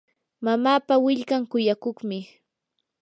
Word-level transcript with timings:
mamapa 0.45 0.95
willkan 1.05 1.43
kuyakuqmi. 1.51 2.19